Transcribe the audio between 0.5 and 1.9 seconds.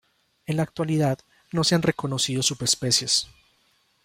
la actualidad no se han